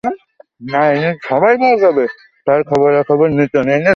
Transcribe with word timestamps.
তাঁর 2.47 2.59
খবরাখবর 2.63 3.29
নিতেন। 3.31 3.67